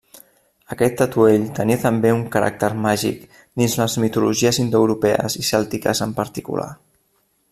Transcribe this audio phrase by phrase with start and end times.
[0.75, 6.69] Aquest atuell tenia també un caràcter màgic dins les mitologies indoeuropees i cèltiques en particular.